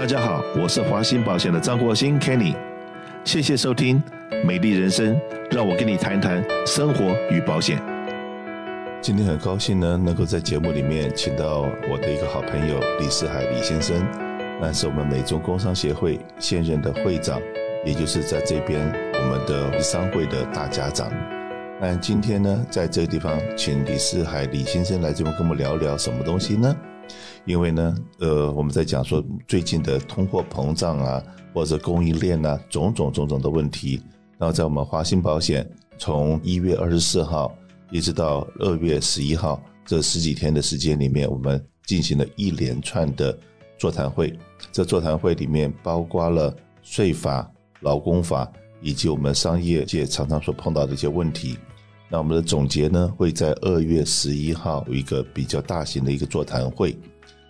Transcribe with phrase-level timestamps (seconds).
[0.00, 2.56] 大家好，我是华鑫保险的张国兴 Kenny，
[3.22, 4.02] 谢谢收听
[4.46, 5.14] 《美丽人生》，
[5.50, 7.78] 让我跟你谈谈生活与保险。
[9.02, 14.02] 今天很高兴呢，能够在节目里面请到我的一个好朋友李四海李先生，
[14.58, 17.38] 那是我们美中工商协会现任的会长，
[17.84, 18.80] 也就是在这边
[19.12, 21.12] 我们的商会的大家长。
[21.78, 26.74] 那今天呢，在这个地方请李四海李先生来这边跟我们聊聊什么东西呢？
[27.44, 34.00] 因为呢，呃，我们在讲说最近的通货膨胀啊，或者供应链啊，种种种种的问题。
[34.38, 37.54] 然后在我们华兴保险，从一月二十四号
[37.90, 43.36] 一直到二月十一号这十几天的时间里面，我们进行了一连串的
[43.78, 44.32] 座谈会。
[44.72, 47.50] 这座谈会里面包括了税法、
[47.80, 48.50] 劳工法
[48.80, 51.58] 以及我们商业界常常所碰到的一些问题。
[52.12, 56.98] 那我们的总结呢，会在二月十一号有一个比较大型的一个座谈会。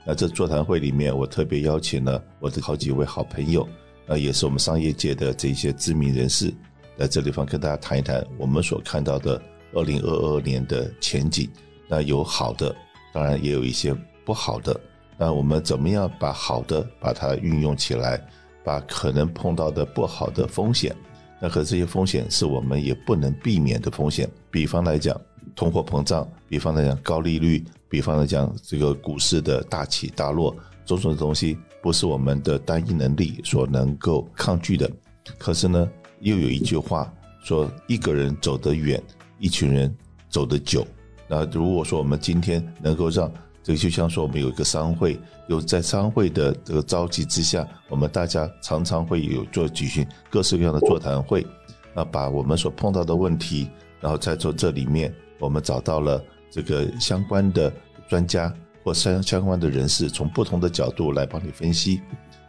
[0.04, 3.66] 那这座谈会里面，我特别邀请了我的好几位好朋友，
[4.06, 6.52] 呃也是我们商业界的这些知名人士，
[6.98, 9.40] 在这地方跟大家谈一谈我们所看到的
[9.72, 11.48] 二零二二年的前景。
[11.88, 12.76] 那有好的，
[13.14, 14.78] 当然也有一些不好的。
[15.16, 18.20] 那我们怎么样把好的把它运用起来，
[18.62, 20.94] 把可能碰到的不好的风险？
[21.40, 24.28] 那可这些风险是我们也不能避免的风险。
[24.50, 25.18] 比方来讲，
[25.56, 34.90] 通货膨胀；比方来讲，高利率；比方来讲，这个股市的大起大落，种种的东西不是我们的单一能力所能够抗拒的。
[35.38, 37.10] 可是呢，又有一句话
[37.42, 39.02] 说：一个人走得远，
[39.38, 39.94] 一群人
[40.28, 40.86] 走得久。
[41.26, 43.32] 那如果说我们今天能够让
[43.76, 45.18] 就像说，我们有一个商会，
[45.48, 51.46] 有在商会的这个召集之下，我们大家常常会有做举行各式各样的座谈会，
[51.94, 53.68] 啊，把我们所碰到的问题，
[54.00, 57.72] 然后在做这里面，我们找到了这个相关的
[58.08, 62.00] 专家或相相关的人士，从不同的角度来帮你分析，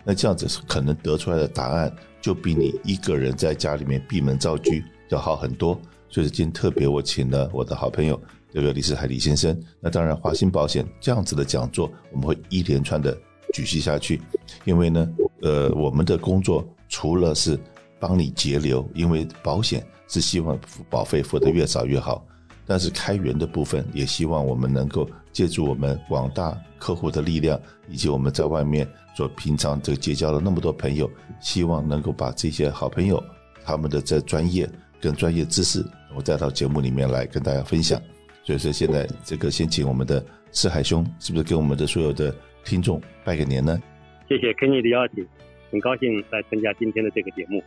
[0.04, 4.72] 那这样子可能得出来的答案，就比你一个人在家里面闭门造车
[5.10, 5.80] 要好很多。
[6.10, 8.22] 所以今天特别我请了我的好朋友。
[8.54, 13.18] 这个李世海李先生，那当然华兴保险这样子的讲座，我们会一连串的
[13.54, 14.22] 举行下去。
[14.66, 15.10] 因为呢，
[15.42, 17.58] 呃，我们的工作除了是
[18.00, 20.60] 帮你节流，因为保险是希望
[20.90, 22.26] 保费付得越少越好，
[22.66, 27.58] 但是开源的部分也希望我们能够借助我们广大客户的力量，
[27.88, 28.86] 以及我们在外面
[29.16, 31.10] 所平常这个结交了那么多朋友，
[31.40, 33.24] 希望能够把这些好朋友
[33.64, 34.70] 他们的这专业
[35.00, 35.86] 跟专业知识，
[36.16, 38.02] 我再到节目里面来跟大家分享。
[38.44, 42.36] 所以说，现在这个先请我们的四海兄，是不是给我们的所有的
[42.66, 43.80] 听众拜个年呢？
[44.28, 45.24] 谢谢肯尼的邀请，
[45.70, 47.64] 很高兴来参加今天的这个节目。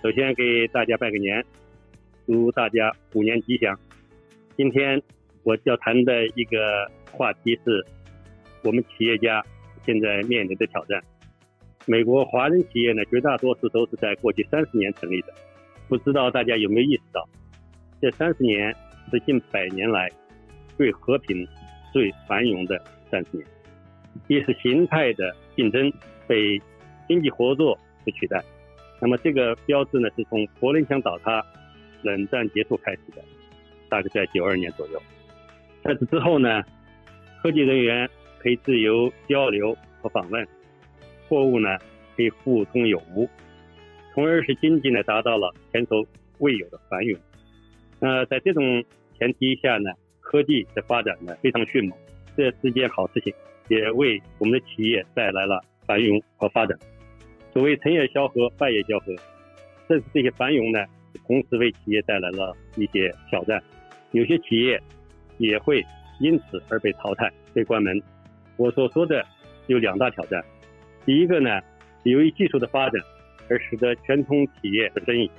[0.00, 1.44] 首先给大家拜个年，
[2.26, 3.76] 祝大家虎年吉祥。
[4.56, 5.02] 今天
[5.42, 7.84] 我要谈的一个话题是，
[8.62, 9.44] 我们企业家
[9.84, 11.02] 现在面临的挑战。
[11.86, 15.34] 美国华人企业呢，绝大多数都是在过去三十年成立的，
[15.88, 17.28] 不知道大家有没有意识到，
[18.00, 18.72] 这三十年。
[19.12, 20.10] 是近百年来
[20.76, 21.46] 最和平、
[21.92, 23.46] 最繁荣的三十年。
[24.26, 25.92] 意识形态的竞争
[26.26, 26.60] 被
[27.06, 28.42] 经济合作所取代。
[29.00, 31.44] 那么这个标志呢，是从柏林墙倒塌、
[32.02, 33.22] 冷战结束开始的，
[33.88, 35.02] 大概在九二年左右。
[35.82, 36.62] 在此之后呢，
[37.42, 38.08] 科技人员
[38.38, 40.46] 可以自由交流和访问，
[41.28, 41.68] 货物呢
[42.16, 43.28] 可以互通有无，
[44.14, 46.06] 从而使经济呢达到了前所
[46.38, 47.18] 未有的繁荣。
[47.98, 48.84] 那在这种
[49.22, 51.96] 前提下呢，科技的发展呢非常迅猛，
[52.36, 53.32] 这是件好事情，
[53.68, 56.76] 也为我们的企业带来了繁荣和发展。
[57.52, 59.14] 所谓成也萧何，败也萧何，
[59.88, 60.84] 正是这些繁荣呢，
[61.24, 63.62] 同时为企业带来了一些挑战。
[64.10, 64.82] 有些企业
[65.38, 65.86] 也会
[66.18, 68.02] 因此而被淘汰、被关门。
[68.56, 69.24] 我所说的
[69.68, 70.44] 有两大挑战，
[71.06, 71.60] 第一个呢，
[72.02, 73.00] 由于技术的发展
[73.48, 75.30] 而使得传统企业的生意，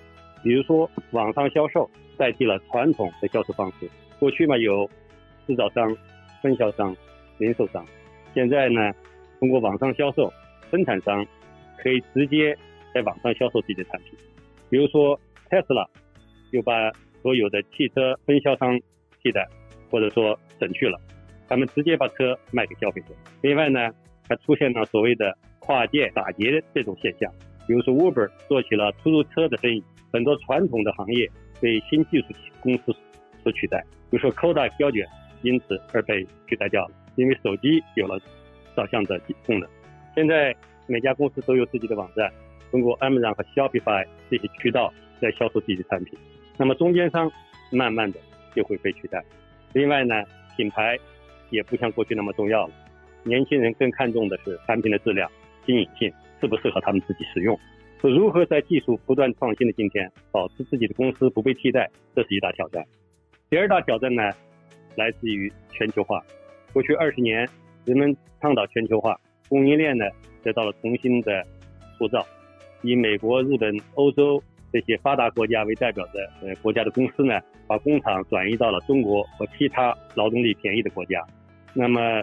[0.41, 1.91] 比如说网上销售。
[2.17, 3.89] 代替了传统的销售方式。
[4.19, 4.89] 过去嘛，有
[5.45, 5.95] 制造商、
[6.41, 6.95] 分销商、
[7.37, 7.85] 零售商。
[8.33, 8.91] 现在呢，
[9.39, 10.31] 通过网上销售，
[10.71, 11.25] 生产商
[11.77, 12.57] 可以直接
[12.93, 14.17] 在网上销售自己的产品。
[14.69, 15.19] 比如说，
[15.49, 15.85] 特斯拉
[16.51, 18.79] 就把所有的汽车分销商
[19.21, 19.47] 替代，
[19.91, 20.99] 或者说省去了，
[21.47, 23.07] 他们直接把车卖给消费者。
[23.41, 23.89] 另外呢，
[24.27, 27.31] 还出现了所谓的跨界打劫这种现象。
[27.67, 31.29] 比如说，Uber 做起了出租车的生意，很多传统的行业。
[31.63, 32.27] 被新技术
[32.59, 32.93] 公司
[33.41, 33.81] 所取代，
[34.11, 35.07] 比如说 Kodak 胶卷，
[35.43, 36.91] 因此而被取代掉了。
[37.15, 38.19] 因为手机有了
[38.75, 39.69] 照相的功能，
[40.13, 40.53] 现在
[40.87, 42.29] 每家公司都有自己的网站，
[42.69, 46.19] 通过 Amazon 和 Shopify 这些渠道在销售自己的产品。
[46.57, 47.31] 那么中间商
[47.71, 48.19] 慢慢的
[48.53, 49.23] 就会被取代。
[49.71, 50.21] 另外呢，
[50.57, 50.99] 品牌
[51.49, 52.73] 也不像过去那么重要了，
[53.23, 55.31] 年轻人更看重的是产品的质量，
[55.65, 56.11] 新颖性，
[56.41, 57.57] 适不适合他们自己使用。
[58.03, 62.83] 是如何在技术不断创新的今天，保持自己的公司不被替代，这是一大挑战。
[63.49, 64.21] 第二大挑战呢，
[64.97, 66.21] 来自于全球化。
[66.73, 67.47] 过去二十年，
[67.85, 69.17] 人们倡导全球化，
[69.47, 70.03] 供应链呢
[70.43, 71.47] 得到了重新的
[71.97, 72.27] 塑造。
[72.81, 81.25] 以美国、日本、欧洲这些发达国家为代表的呃国家的公司呢，把工厂转移到了中国和其他劳动力便宜的国家。
[81.73, 82.21] 那么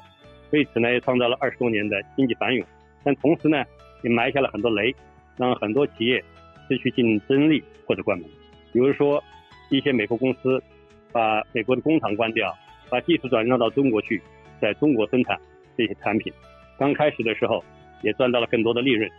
[0.50, 2.66] 为此呢，也创造了二十多年的经济繁荣，
[3.02, 3.64] 但同时呢，
[4.02, 4.94] 也埋下了很多雷。
[5.40, 6.22] 让很多企业
[6.68, 8.28] 失去竞争力或者关门，
[8.74, 9.24] 比如说
[9.70, 10.62] 一些美国公司
[11.10, 12.54] 把美国的工厂关掉，
[12.90, 14.20] 把技术转让到中国去，
[14.60, 15.40] 在中国生产
[15.78, 16.30] 这些产品。
[16.78, 17.64] 刚开始的时候
[18.02, 19.10] 也赚到了更多的利润，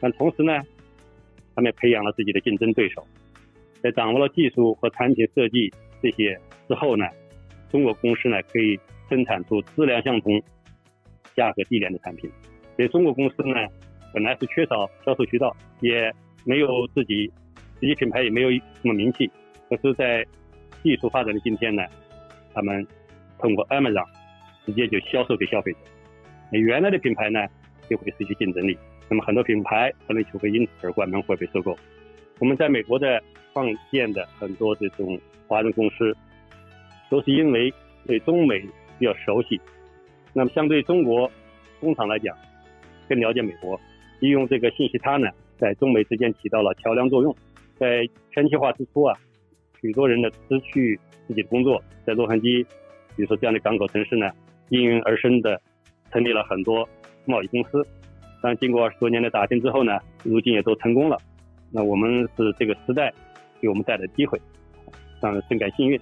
[0.00, 0.52] 但同时呢，
[1.54, 3.06] 他们培养了自己的竞争对手，
[3.80, 5.72] 在掌握了技术和产品设计
[6.02, 6.36] 这些
[6.66, 7.06] 之后呢，
[7.70, 8.76] 中国公司呢可以
[9.08, 10.42] 生产出质量相同、
[11.36, 12.28] 价格低廉的产品。
[12.74, 13.54] 所以中国公司呢。
[14.12, 16.12] 本来是缺少销售渠道，也
[16.44, 17.30] 没有自己
[17.80, 19.30] 自己品牌，也没有什么名气。
[19.68, 20.24] 可是，在
[20.82, 21.82] 技术发展的今天呢，
[22.52, 22.86] 他们
[23.38, 24.06] 通过 Amazon
[24.66, 25.78] 直接就销售给消费者。
[26.50, 27.46] 那原来的品牌呢，
[27.88, 28.76] 就会失去竞争力。
[29.08, 31.76] 那么很多品牌可能就会因此而关门或被收购。
[32.38, 33.22] 我们在美国的
[33.52, 36.14] 创建的很多这种华人公司，
[37.08, 37.72] 都是因为
[38.06, 38.60] 对中美
[38.98, 39.60] 比较熟悉。
[40.32, 41.30] 那么相对中国
[41.80, 42.36] 工厂来讲，
[43.08, 43.80] 更了解美国。
[44.22, 45.28] 利用这个信息差呢，
[45.58, 47.36] 在中美之间起到了桥梁作用。
[47.76, 49.18] 在全球化之初啊，
[49.80, 50.96] 许多人呢失去
[51.26, 52.64] 自己的工作，在洛杉矶，
[53.16, 54.30] 比如说这样的港口城市呢，
[54.68, 55.60] 应运而生的
[56.12, 56.88] 成立了很多
[57.24, 57.84] 贸易公司。
[58.40, 61.18] 但经过二十多年的打拼之后呢，如今也都成功了。
[61.72, 63.12] 那我们是这个时代
[63.60, 64.40] 给我们带来的机会，
[65.20, 66.00] 让人深感幸运。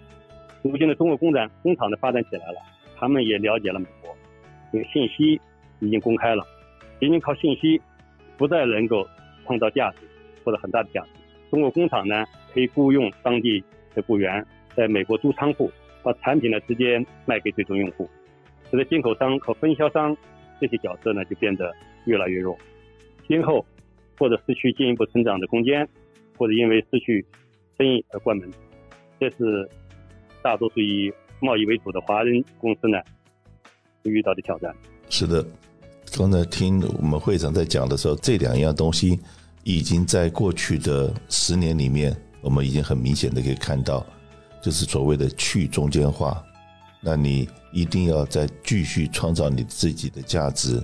[0.61, 2.61] 如今的中国工厂工厂的发展起来了，
[2.99, 4.15] 他们也了解了美国，
[4.71, 5.41] 这个信息
[5.79, 6.45] 已经公开了，
[7.01, 7.81] 仅仅靠信息。
[8.41, 9.07] 不再能够
[9.45, 9.99] 创造价值
[10.43, 11.09] 或者很大的价值。
[11.51, 13.63] 中国工厂呢，可以雇佣当地
[13.95, 14.43] 的雇员，
[14.75, 15.71] 在美国租仓库，
[16.03, 18.09] 把产品呢直接卖给最终用户。
[18.71, 20.17] 使得进口商和分销商
[20.59, 21.71] 这些角色呢就变得
[22.07, 22.57] 越来越弱。
[23.29, 23.63] 今后
[24.19, 25.87] 或者失去进一步成长的空间，
[26.39, 27.23] 或者因为失去
[27.77, 28.51] 生意而关门，
[29.21, 29.69] 这是
[30.41, 32.99] 大多数以贸易为主的华人公司呢
[34.05, 34.75] 遇到的挑战。
[35.11, 35.45] 是的。
[36.17, 39.19] 刚才听我们会长在讲的时候，这两样东西
[39.63, 44.05] 已经在过去的十年里面，我们已经很明显的可以看到，
[44.63, 46.43] 就是所谓的去中间化。
[47.01, 50.83] 那你一定要再继续创造你自己的价值。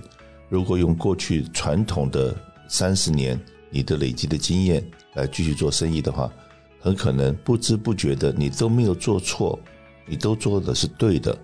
[0.49, 2.35] 如果用过去传统的
[2.69, 3.39] 三十年
[3.69, 4.83] 你的累积的经验
[5.13, 6.31] 来继续做生意的话，
[6.79, 9.59] 很可能不知不觉的你都没有做错，
[10.05, 11.37] 你都做的是对的。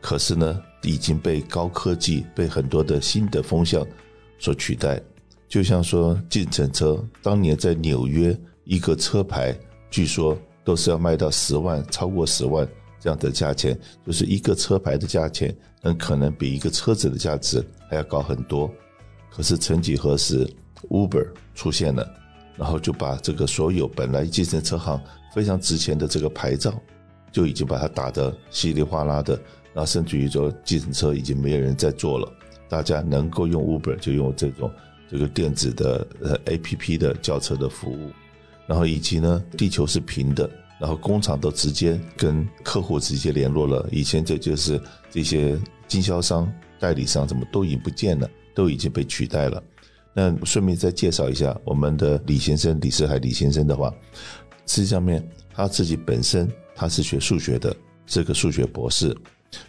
[0.00, 3.86] 可是呢，已经被高科技、被很多的新的风向
[4.38, 5.00] 所取代。
[5.48, 9.58] 就像说，计程车当年在纽约一个车牌，
[9.90, 12.68] 据说都是要卖到十万，超过十万
[13.00, 18.70] 这样的价钱，就是一个车牌的价钱，很可能比一个车子的价值还要高很多。
[19.30, 20.46] 可是曾几何时
[20.90, 22.06] ，Uber 出现了，
[22.56, 25.00] 然后就把这个所有本来计程车行
[25.34, 26.78] 非常值钱的这个牌照，
[27.32, 29.40] 就已经把它打得稀里哗啦的。
[29.74, 32.32] 那甚至于说，计程车已经没有人在做了，
[32.68, 34.70] 大家能够用 Uber 就用这种
[35.08, 38.10] 这个电子的呃 APP 的叫车的服务，
[38.66, 43.88] 然后以及呢，地球是平的，然后工厂都直接跟客户直接联络了。
[43.92, 45.56] 以前这就是这些
[45.86, 49.62] 经销商、代理商怎么都已不见了，都已经被取代了。
[50.12, 53.94] 那顺便再介绍一下我们的李先生李世海李先生的话，
[54.66, 57.74] 实际上面他自己本身他是学数学的，
[58.06, 59.16] 是个数学博士。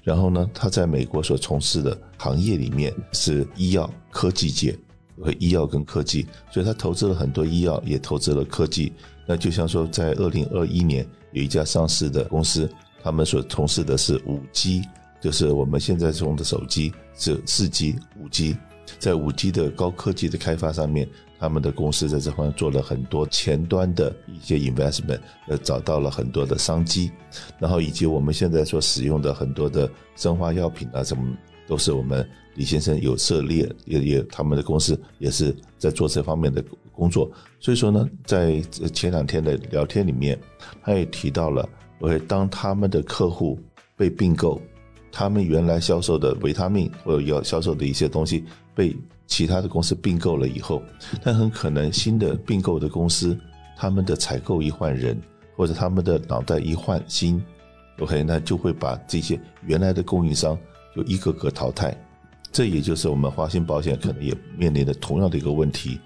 [0.03, 4.77] 然后呢，他在美国所从事的行业里面是医药科技界
[5.21, 8.91] 和医药跟科技，所以他投资了很多医药，也投资了科技。
[9.25, 12.69] 那就像说，在二零二一年有一家上市的公司，
[13.03, 14.81] 他们所从事的是五 G，
[15.21, 18.57] 就是我们现在用的手机是四 G、五 G，
[18.97, 21.07] 在五 G 的高科技的开发上面。
[21.39, 27.09] 他们的公司在这方面做了很多前端的一些 investment，呃，找到了很多的商机，
[27.57, 31.23] 然后以及我们现在所使用的很多的生化药品啊，什么
[31.65, 37.31] 都是我们李先生有涉猎，也也他们的公司也是在做这方面的工作。
[37.59, 38.59] 所以说呢，在
[38.93, 40.37] 前两天的聊天里面，
[40.83, 41.67] 他也提到了，
[41.99, 43.57] 我当他们的客户
[43.95, 44.61] 被并购，
[45.11, 48.43] 他们原来销售的维他命或者要销售的一些东西
[48.79, 48.95] 被。
[49.31, 50.81] 其他的公司并购了以后，
[51.23, 53.37] 但很可能新的并购的公司，
[53.77, 55.15] 他们的采购一换人，
[55.55, 57.39] 或者他们的脑袋一换新
[57.99, 60.57] ，OK，那就会把这些原来的供应商
[60.95, 61.95] 就一个个淘汰。
[62.51, 65.99] 这也就是我们华兴保险可能也面临的同样的一个问题。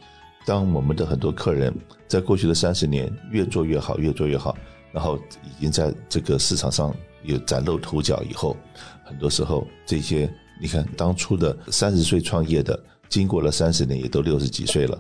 [0.45, 1.73] 当我们的很多客人
[2.09, 4.53] 在过去的三十年越做越好，越做越好，
[4.91, 5.17] 然后
[5.57, 8.57] 已经在这个市场上有崭露头角以后，
[9.05, 12.79] 很多时候这些你看当初的三十岁创业的，
[13.09, 14.97] 经过了三十年也都六十几岁了。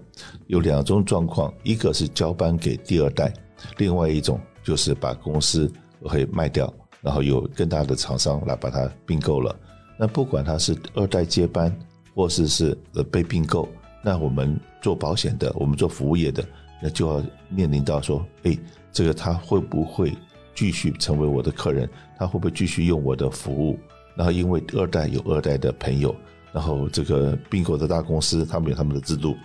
[0.47, 3.33] 有两种状况，一个是交班给第二代，
[3.77, 9.55] 另外一种就是把公司会卖掉，然后有更大的厂商来把它并购了。
[9.97, 11.73] 那不管他是二代接班，
[12.13, 13.69] 或是是呃被并购。
[14.03, 16.45] 那我们做保险的，我们做服务业的，
[16.81, 18.57] 那就要面临到说，哎，
[18.91, 20.13] 这个他会不会
[20.53, 21.89] 继续成为我的客人？
[22.17, 23.79] 他会不会继续用我的服务？
[24.15, 26.15] 然后因为二代有二代的朋友，
[26.51, 29.35] 然后这个并购的大公司，他们有他们的制度，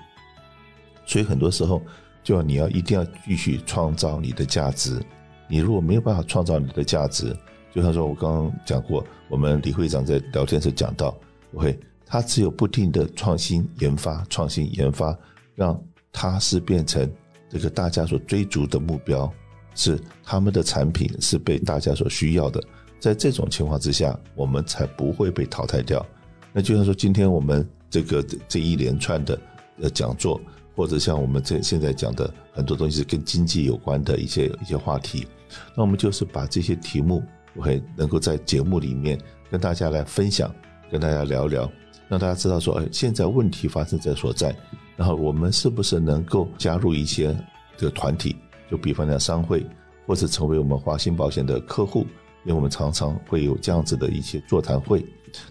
[1.07, 1.83] 所以很多时候
[2.23, 5.01] 就要你要一定要继续创造你的价值。
[5.49, 7.35] 你如果没有办法创造你的价值，
[7.75, 11.17] 就像说我刚刚讲过，我们李会长在聊天时讲到，
[11.53, 11.79] 我会。
[12.11, 15.15] 他只有不停的创新研发、创新研发，
[15.55, 15.79] 让
[16.11, 17.07] 它是变成
[17.51, 19.31] 这个大家所追逐的目标，
[19.75, 22.65] 是他们的产品是被大家所需要的。
[22.99, 26.05] 在这种情况之下，我们才不会被淘汰掉。
[26.53, 29.39] 那就像说，今天我们这个这一连串的
[29.81, 30.41] 呃讲座，
[30.75, 35.27] 或者像我们这现在讲的很多东西是跟经济有关的一些一些话题，
[35.75, 37.23] 那我们就是把这些题目，
[37.55, 40.53] 我会能够在节目里面跟大家来分享，
[40.91, 41.71] 跟大家聊聊。
[42.09, 44.57] 让大家知道说，哎，现在问题发生在所在，
[44.97, 47.37] 然后我们是不是能够加入一些
[47.77, 48.35] 这个团体，
[48.71, 49.63] 就比方讲商会，
[50.07, 52.07] 或者成为我们华兴保险的客户，
[52.45, 55.05] 因为我们常常会有这样子的一些座谈会，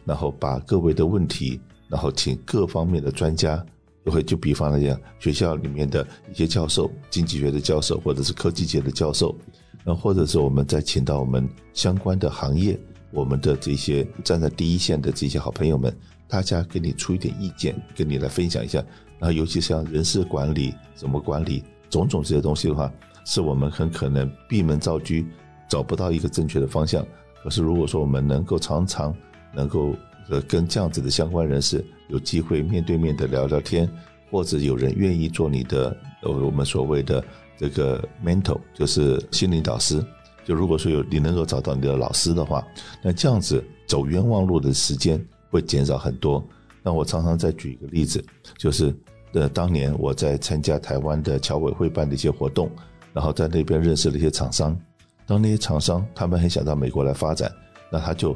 [0.05, 3.63] 然后把各位的问题，然后请各方面的专家，
[4.05, 9.35] 就会就比方来讲，学校里面的一些教授，经济学的教授，或者是科技界的教授，
[9.83, 12.79] 那或者是我们再请到我们相关的行业，
[13.11, 15.95] 我们的这些站在第一线的这些好朋友们。
[16.29, 18.83] 大家给你出一点意见，跟你来分享一下。
[19.17, 22.91] 然后，尤其像人事管理、怎么管理、种种这些东西的话，
[23.25, 25.23] 是我们很可能闭门造车，
[25.67, 27.05] 找不到一个正确的方向。
[27.43, 29.15] 可是，如果说我们能够常常
[29.53, 29.95] 能够
[30.29, 33.89] 呃跟这样子的相关人士有机会面对面的聊聊天，
[34.31, 37.23] 或者有人愿意做你的呃我们所谓的
[37.57, 40.03] 这个 mentor，就是心灵导师。
[40.45, 42.65] 就如果说有你能够找到你的老师的话，
[43.01, 45.23] 那这样子走冤枉路的时间。
[45.49, 46.45] 会减少很多。
[46.83, 48.21] 那我常常再举一个例子，
[48.57, 48.93] 就是
[49.31, 52.69] 呃，当年我在参加台湾的侨委会办的一些活动，
[53.13, 54.77] 然后在那边认识了一些厂商。
[55.27, 57.51] 当那些厂商他们很想到美国来发展，
[57.91, 58.35] 那他就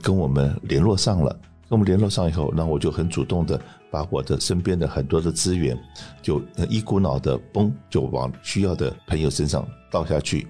[0.00, 1.38] 跟我们联络上了。
[1.70, 5.78] 跟我们联络上以后，那我就很主动的把我的身边的很多的资源，
[6.22, 6.40] 就
[6.70, 10.46] 一股脑的嘣，就往需要的朋友身上倒下去。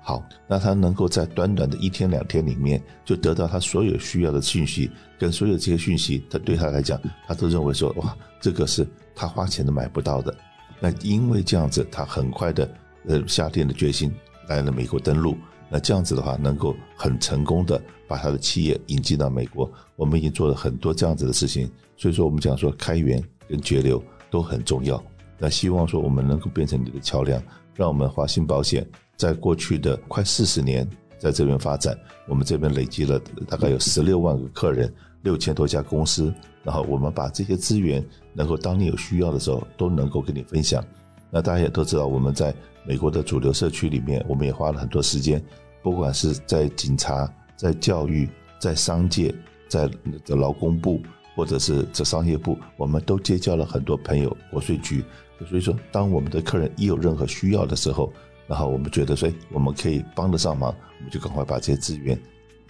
[0.00, 10.32] 好，那他能够在短短的一天两天里面就得到他所有需要的讯息，跟所有这些讯息，他对他来讲，他都认为说，哇，这个是他花钱都买不到的。
[10.78, 12.70] 那因为这样子，他很快的
[13.08, 14.14] 呃下定了决心
[14.56, 15.36] 来了美国登陆。
[15.68, 19.70] 那这样子的话，能够很成功的把他的企业引进到美国。
[19.94, 25.02] 我们已经做了很多这样子的事情，所以说我们讲说开源跟节流都很重要。
[25.38, 27.40] 那希望说我们能够变成你的桥梁，
[27.74, 28.86] 让我们华信保险。
[29.16, 30.88] 在过去的快四十年，
[31.18, 34.92] 在这边发展，我们这边累积了大概有十六万个客人，
[35.22, 36.34] 六千多家公司。
[36.64, 38.04] 然后我们把这些资源，
[38.34, 40.84] 能够当你有需要的时候，都能够跟你分享。
[41.30, 42.52] 那大家也都知道，我们在
[42.84, 45.42] 美国的主流社区里面，我们也花了很多时间，
[45.82, 49.34] 不管是在警察、在教育、在商界、
[49.68, 49.88] 在
[50.24, 51.00] 的劳工部，
[51.36, 55.04] 或者是这商业部，我们都结交了很多朋友，国税局。
[55.48, 58.12] 所以说，当我们的客人一有任何需要的时候，
[58.46, 62.20] 然后我们觉得说，我们可以帮得上忙，我们就赶快把这些资源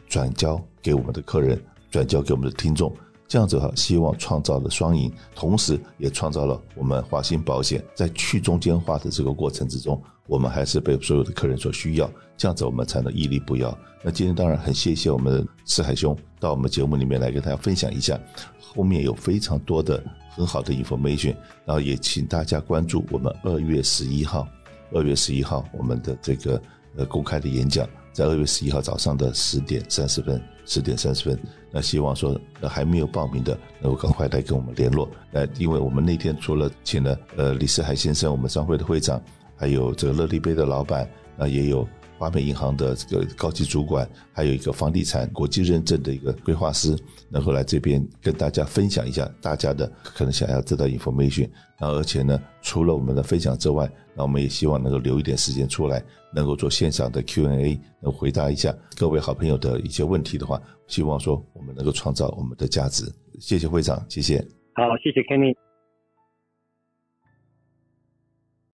[0.08, 2.94] 转交给我们的客人，转交给我们的听众。
[3.30, 12.10] 这样子的话，希望创造了双赢，同时也创造了我们华兴保险在去中间化的这个过程之中，我们还是被所有的客人所需要。
[12.36, 13.78] 这样子我们才能屹立不摇。
[14.02, 18.18] 那今天当然很谢谢我们四海兄到我们节目里面来跟大家分享一下，
[18.58, 24.48] 后面有非常多的很好的 information，然后也请大家关注我们二月十一号。
[24.92, 26.60] 二月十一号，我们的这个
[26.96, 31.38] 呃公开的演讲，在二月十一号早上的十点三十分，十点三十分。
[31.70, 35.08] 那希望说还没有报名的，能够赶快来跟我们联络。
[35.32, 39.22] 呃，因为我们那天除了请了呃李世海先生，我们商会的会长，
[39.56, 41.88] 还有这个乐力杯的老板，那也有
[42.20, 46.94] 华美银行的这个高级主管，还有一个房地产国际认证的一个规划师，
[47.30, 51.48] 能够来这边跟大家分享一下大家的可能想要知道 information。
[51.78, 63.10] 然后而且呢，除了我们的分享之外，那我们也希望能够留一点时间出来，能够做线上的 Q&A，能回答一下各位好朋友的一些问题的话，希望说我们能够创造我们的价值。
[63.38, 64.46] 谢谢会长，谢谢。
[64.74, 65.69] 好，谢谢 Kenny。